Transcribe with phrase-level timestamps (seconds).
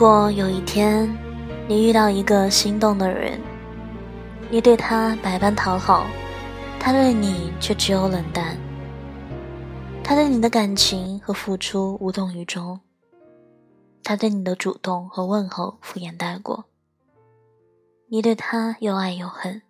[0.00, 1.14] 如果有一天
[1.68, 3.38] 你遇到一个心动的人，
[4.50, 6.06] 你对他百般讨好，
[6.80, 8.56] 他对你却只有冷淡，
[10.02, 12.80] 他对你的感情和付出无动于衷，
[14.02, 16.64] 他对你的主动和问候敷衍带过，
[18.08, 19.60] 你对他又爱又恨，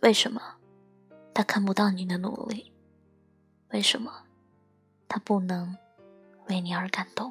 [0.00, 0.40] 为什么
[1.34, 2.72] 他看不到你的努力？
[3.72, 4.10] 为什么
[5.06, 5.76] 他不能？
[6.48, 7.30] 为你而感动。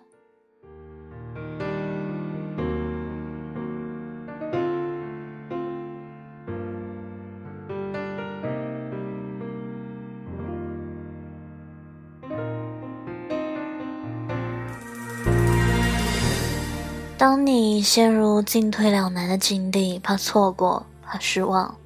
[17.22, 21.77] 当你陷入进退两难的境地，怕错过，怕失望，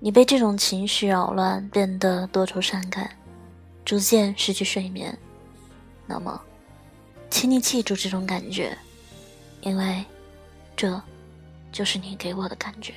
[0.00, 3.10] 你被这种情绪扰乱，变得多愁善感，
[3.84, 5.14] 逐渐失去睡眠。
[6.06, 6.40] 那么，
[7.28, 8.74] 请你记住这种感觉，
[9.60, 10.02] 因为
[10.74, 10.98] 这
[11.70, 12.94] 就是你给我的感觉。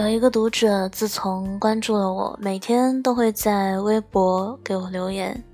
[0.00, 5.44] 有一个读者，自从关注了我，每天都会在微博给我留言，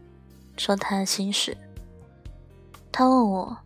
[0.56, 1.56] 说他的心事。
[2.92, 3.56] 他问我，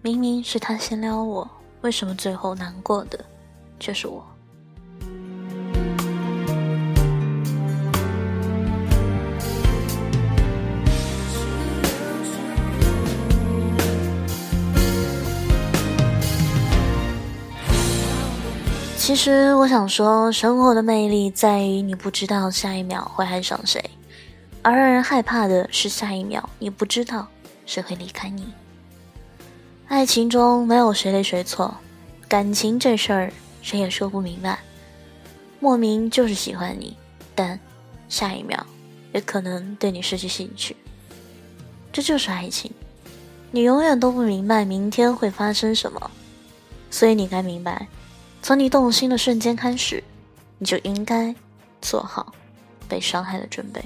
[0.00, 1.48] 明明是他先撩我，
[1.80, 3.18] 为什么最后难过的
[3.80, 4.24] 却是我？
[19.00, 23.82] 其实我想说，生活的魅力在于你不知道下一秒会爱上谁，
[24.60, 27.26] 而让人害怕的是下一秒你不知道
[27.64, 28.52] 谁会离开你。
[29.88, 31.74] 爱情中没有谁对谁错，
[32.28, 34.58] 感情这事儿谁也说不明白。
[35.60, 36.94] 莫名就是喜欢你，
[37.34, 37.58] 但
[38.06, 38.64] 下一秒
[39.14, 40.76] 也可能对你失去兴趣。
[41.90, 42.70] 这就是爱情，
[43.50, 46.10] 你永远都不明白明天会发生什么，
[46.90, 47.88] 所以你该明白。
[48.42, 50.02] 从你动心的瞬间开始，
[50.58, 51.34] 你就应该
[51.80, 52.32] 做好
[52.88, 53.84] 被伤害的准备。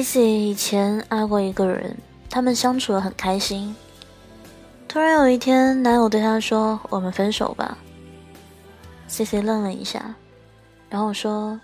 [0.00, 1.94] C C 以前爱过一个人，
[2.30, 3.76] 他们相处的很开心。
[4.88, 7.76] 突然有一天，男友对她说：“我们分手吧。
[9.08, 10.14] ”C C 愣了一下，
[10.88, 11.60] 然后说：“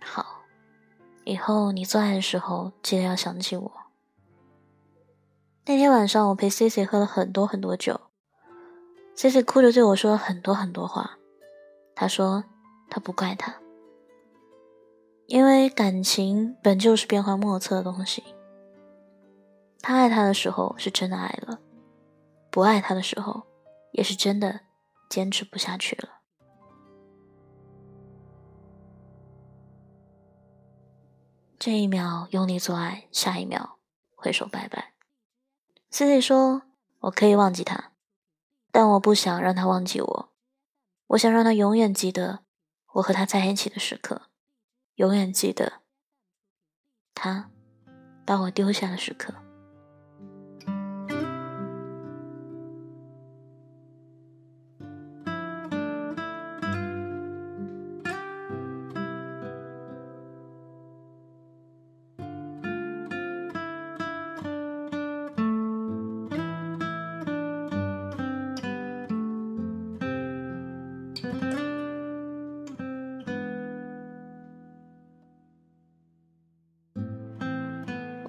[0.00, 0.24] 好，
[1.24, 3.72] 以后你做爱的时候记得要想起我。”
[5.66, 8.00] 那天晚上，我陪 C C 喝了很多很多酒
[9.16, 11.18] ，C C 哭着对我说了很多很多话。
[11.96, 12.44] 他说
[12.88, 13.52] ：“他不怪他。”
[15.28, 18.24] 因为感情本就是变幻莫测的东西，
[19.82, 21.60] 他爱他的时候是真的爱了，
[22.50, 23.42] 不爱他的时候
[23.92, 24.60] 也是真的
[25.10, 26.22] 坚持不下去了。
[31.58, 33.78] 这一秒用力做爱，下一秒
[34.14, 34.94] 挥手拜拜。
[35.90, 36.62] C C 说
[37.00, 37.92] ：“我可以忘记他，
[38.72, 40.32] 但我不想让他忘记我，
[41.08, 42.44] 我想让他永远记得
[42.94, 44.22] 我和他在一起的时刻。”
[44.98, 45.74] 永远记得，
[47.14, 47.48] 他
[48.26, 49.32] 把我丢下的时刻。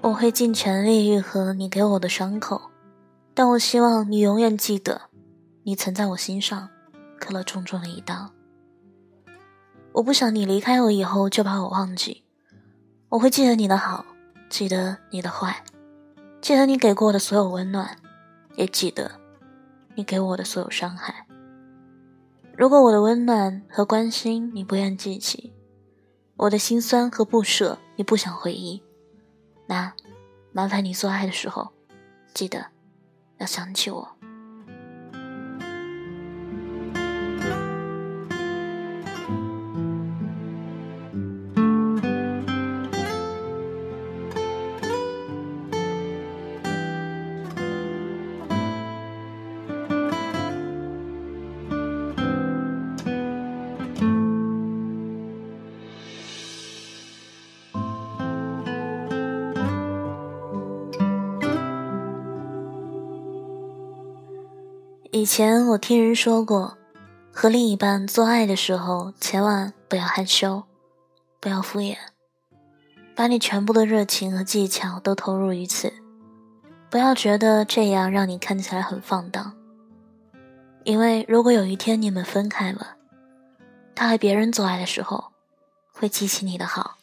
[0.09, 2.59] 我会尽全力愈合你给我的伤口，
[3.35, 5.01] 但我希望你永远记得，
[5.61, 6.67] 你曾在我心上
[7.19, 8.31] 刻了重重的一刀。
[9.91, 12.23] 我不想你离开我以后就把我忘记，
[13.09, 14.03] 我会记得你的好，
[14.49, 15.63] 记得你的坏，
[16.41, 17.95] 记得你给过我的所有温暖，
[18.55, 19.11] 也记得
[19.93, 21.27] 你给我的所有伤害。
[22.57, 25.53] 如果我的温暖和关心你不愿记起，
[26.35, 28.81] 我的心酸和不舍你不想回忆，
[29.69, 29.93] 那
[30.51, 31.71] 麻烦你做爱的时候，
[32.33, 32.65] 记得
[33.37, 34.18] 要想起我。
[65.19, 66.77] 以前我听人说过，
[67.33, 70.63] 和另一半做爱的时候，千万不要害羞，
[71.41, 71.97] 不要敷衍，
[73.17, 75.91] 把你全部的热情和技巧都投入于此，
[76.89, 79.51] 不要觉得这样让你看起来很放荡。
[80.85, 82.95] 因为如果有一天你们分开了，
[83.93, 85.21] 他和别人做爱的时候，
[85.91, 86.95] 会记起你的好。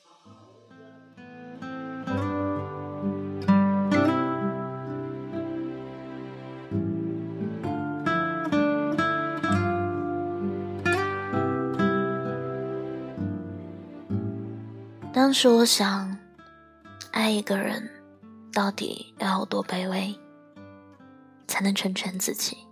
[15.17, 16.15] 当时我想，
[17.11, 17.89] 爱一个人，
[18.53, 20.15] 到底要有多卑微，
[21.49, 22.66] 才能成全自己？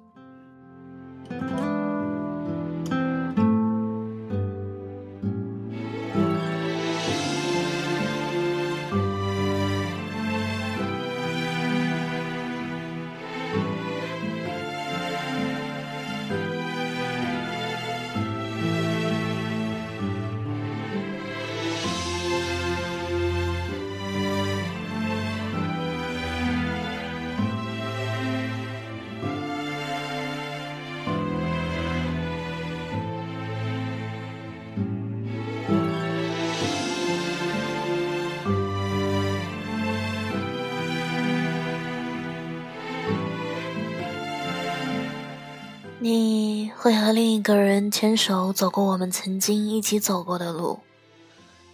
[46.85, 50.81] 会和另一个人牵手走过我们曾经一起走过的路，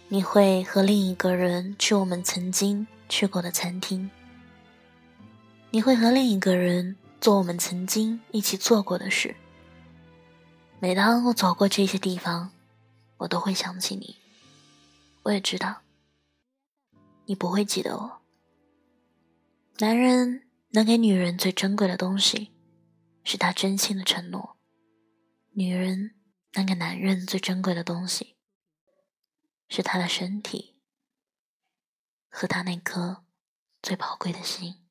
[0.07, 4.09] 你会和另一个人去我们曾经去过的餐厅，
[5.69, 9.35] 你会和另一个人做我们曾经一起做过的事。
[10.79, 12.51] 每当我走过这些地方，
[13.17, 14.15] 我都会想起你。
[15.23, 15.81] 我也知道，
[17.25, 18.21] 你不会记得我。
[19.79, 22.51] 男人能给女人最珍贵的东西。
[23.25, 24.55] 是他真心的承诺。
[25.53, 26.15] 女人
[26.53, 28.37] 能给男人最珍贵的东西，
[29.67, 30.81] 是他的身体
[32.29, 33.25] 和他那颗
[33.81, 34.87] 最宝贵的心。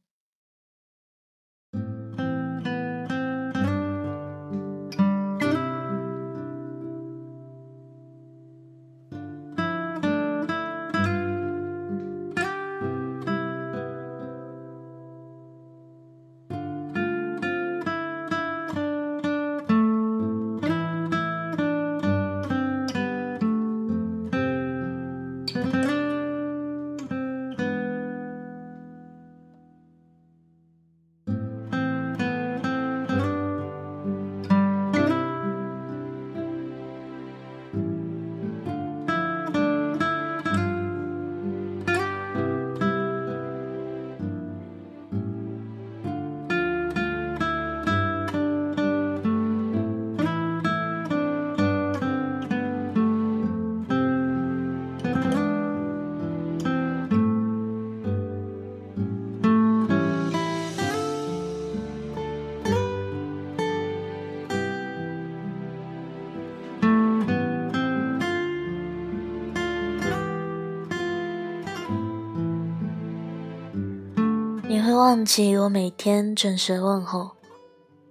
[75.00, 77.30] 忘记我每天准时的问候，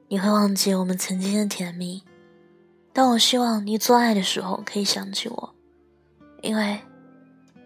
[0.08, 2.04] 你会忘记我们曾经的甜蜜，
[2.92, 5.56] 但我希望你做爱的时候可以想起我，
[6.42, 6.82] 因为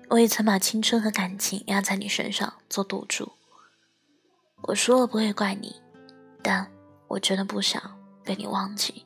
[0.09, 3.31] 我也曾把青春和感情压在你身上做赌注。
[4.63, 5.73] 我说了不会怪你，
[6.41, 6.69] 但
[7.07, 7.81] 我真的不想
[8.25, 9.05] 被你忘记。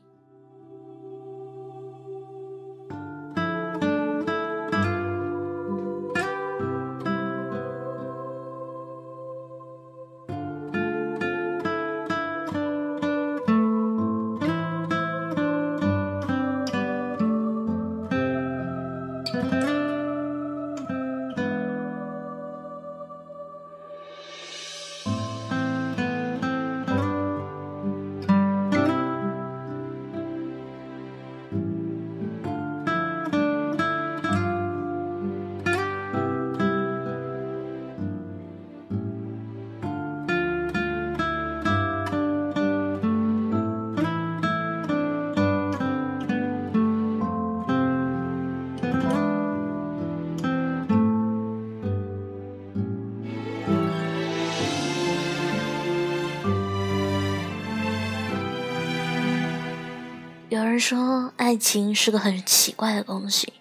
[60.57, 63.53] 有人说，爱情是个很奇怪的东西，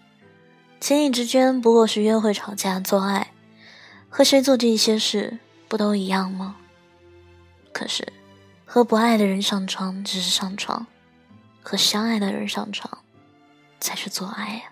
[0.80, 3.32] 情侣之间不过是约会、吵架、做爱，
[4.08, 5.38] 和谁做这些事
[5.68, 6.56] 不都一样吗？
[7.70, 8.10] 可是，
[8.64, 10.86] 和不爱的人上床只是上床，
[11.62, 12.98] 和相爱的人上床
[13.78, 14.62] 才是做爱呀。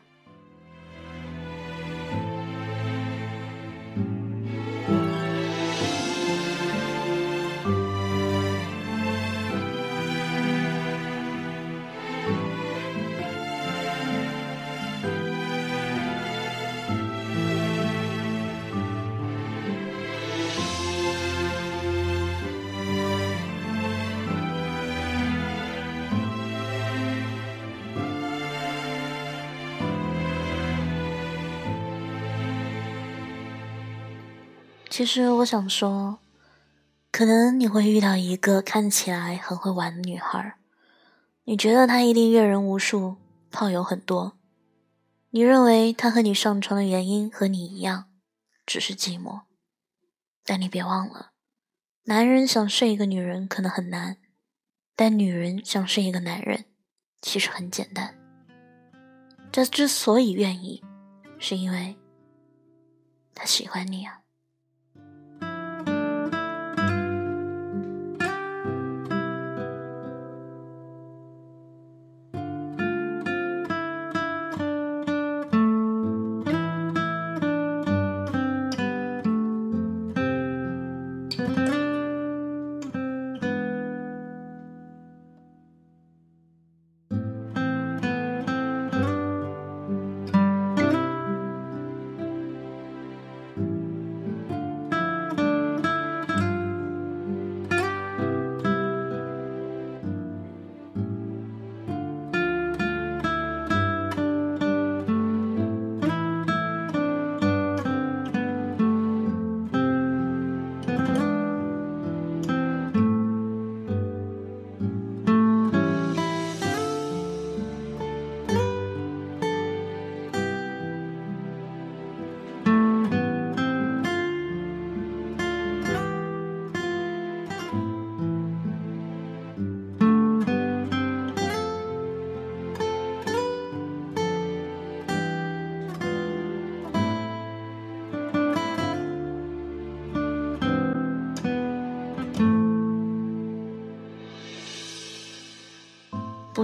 [34.96, 36.20] 其实我想说，
[37.10, 40.54] 可能你会遇到一个看起来很会玩的女孩，
[41.42, 43.16] 你觉得她一定阅人无数，
[43.50, 44.38] 炮友很多，
[45.30, 48.04] 你认为她和你上床的原因和你一样，
[48.64, 49.40] 只是寂寞。
[50.44, 51.32] 但你别忘了，
[52.04, 54.18] 男人想睡一个女人可能很难，
[54.94, 56.66] 但女人想睡一个男人
[57.20, 58.16] 其实很简单。
[59.50, 60.84] 这之所以愿意，
[61.40, 61.96] 是因为
[63.34, 64.20] 他喜欢你啊。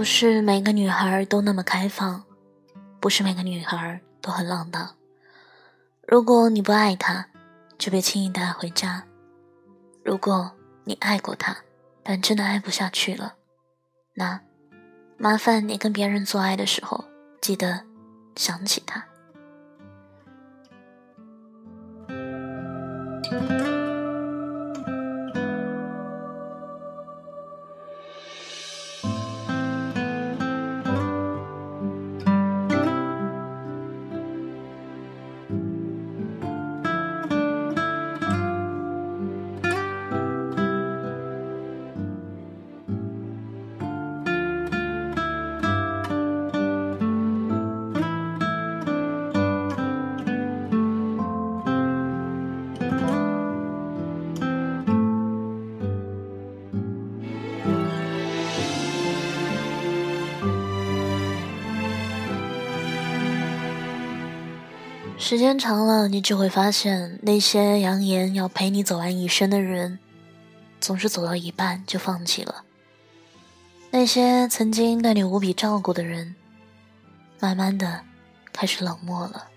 [0.01, 2.23] 不是每个女孩都那么开放，
[2.99, 4.95] 不是每个女孩都很浪荡。
[6.07, 7.27] 如果你不爱他，
[7.77, 9.03] 就别轻易带他回家；
[10.03, 10.53] 如果
[10.85, 11.55] 你爱过他，
[12.01, 13.35] 但真的爱不下去了，
[14.15, 14.41] 那
[15.19, 17.05] 麻烦你跟别人做爱的时候，
[17.39, 17.85] 记得
[18.35, 19.05] 想起他。
[65.17, 69.99] 时间长了，你就会发现，那些扬言要陪你走完一生的人，
[70.79, 72.63] 总是走到一半就放弃了；
[73.91, 76.35] 那些曾经对你无比照顾的人，
[77.39, 78.01] 慢慢的
[78.51, 79.47] 开始冷漠了。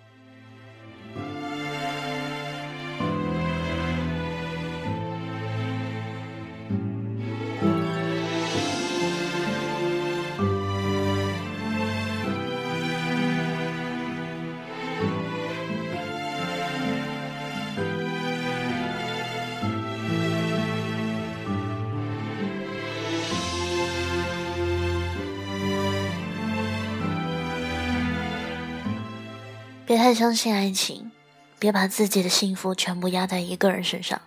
[29.86, 31.12] 别太相信爱情，
[31.58, 34.20] 别把自己的幸福全部压在一个人身上，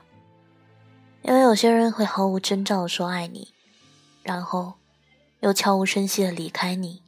[1.24, 3.54] 因为有些人会毫无征兆说爱你，
[4.22, 4.76] 然后
[5.40, 7.02] 又悄无声息的离开你。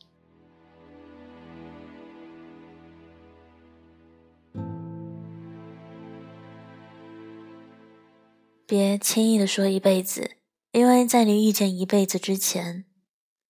[8.66, 10.38] 别轻易的说一辈子，
[10.72, 12.86] 因为在你遇见一辈子之前，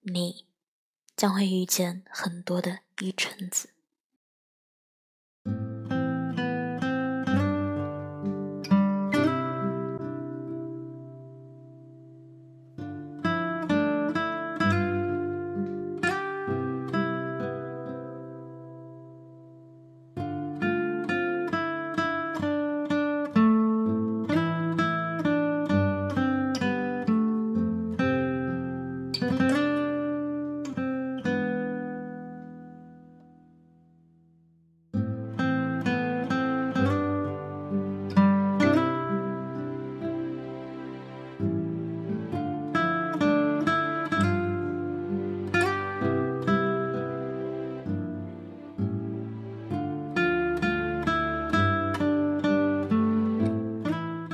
[0.01, 0.45] 你
[1.15, 3.69] 将会遇见很多的一春子。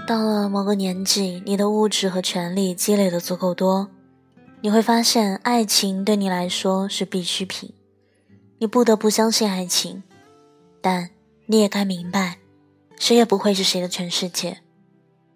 [0.05, 3.89] 到了某个年纪，你的物质和权利积累的足够多，
[4.62, 7.73] 你会发现爱情对你来说是必需品，
[8.60, 10.03] 你不得不相信爱情，
[10.80, 11.10] 但
[11.47, 12.38] 你也该明白，
[12.99, 14.60] 谁也不会是谁的全世界，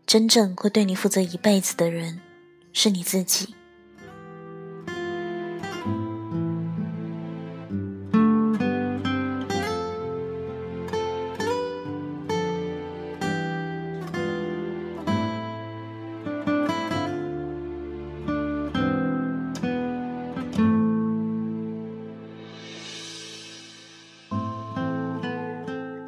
[0.06, 2.22] 真正会对你负责一辈子的人，
[2.72, 3.56] 是你自己。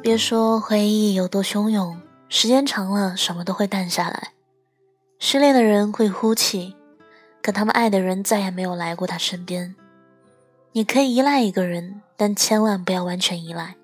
[0.02, 1.96] 别说回忆有多汹涌，
[2.28, 4.32] 时间长了，什么都会淡下来。
[5.20, 6.74] 失恋的人会哭泣，
[7.40, 9.76] 可他们爱的人再也没有来过他身边。
[10.72, 13.76] 你可以依赖一个人，但千万不要完全依赖。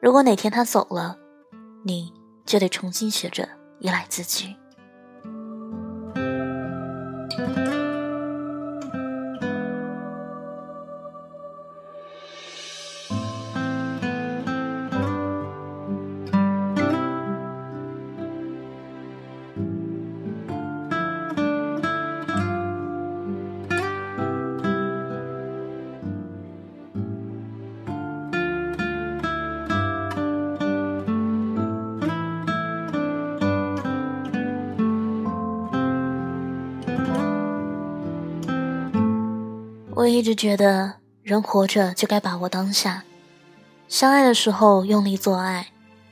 [0.00, 1.18] 如果哪天他走了，
[1.84, 2.12] 你
[2.46, 3.48] 就得重新学着
[3.80, 4.54] 依赖自己。
[40.16, 43.02] 一直觉得，人活着就该把握当下，
[43.88, 45.68] 相爱的时候用力做爱，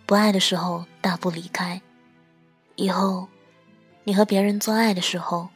[0.07, 1.81] 不爱的时候大步离开。
[2.77, 3.29] 以后，
[4.05, 5.49] 你和别人做爱的时候，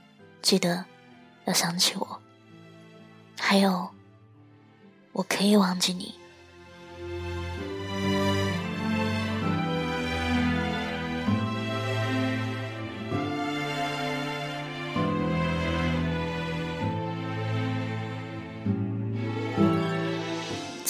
[0.43, 0.85] 记得
[1.45, 2.23] 要想起我。
[3.39, 3.91] 还有，
[5.13, 6.16] 我可以忘记你。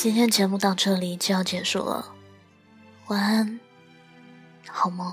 [0.07, 2.15] 今天节目到这里就要结束了，
[3.09, 3.59] 晚安，
[4.69, 5.13] 好梦。